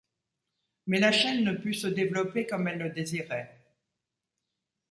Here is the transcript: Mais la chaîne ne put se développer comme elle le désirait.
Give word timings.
Mais 0.87 0.99
la 0.99 1.11
chaîne 1.11 1.43
ne 1.43 1.53
put 1.55 1.75
se 1.75 1.85
développer 1.85 2.47
comme 2.47 2.67
elle 2.67 2.79
le 2.79 2.89
désirait. 2.89 3.55